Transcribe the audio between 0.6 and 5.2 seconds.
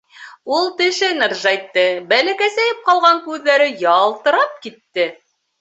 тешен ыржайтты, бәләкәсәйеп ҡалған күҙҙәре ялтырап китте.